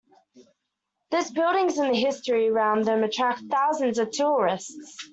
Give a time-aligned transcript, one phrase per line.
[1.11, 4.97] Those buildings and the history around them attract thousands of tourists.